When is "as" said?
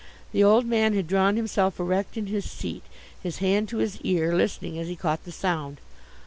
4.79-4.87